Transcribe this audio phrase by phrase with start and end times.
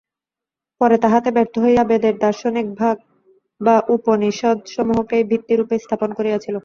[0.81, 2.95] পরে তাহাতে ব্যর্থ হইয়া বেদের দার্শনিক ভাগ
[3.61, 6.55] বা উপনিষদসমূহকেই ভিত্তিরূপে স্থাপন করিয়াছিল।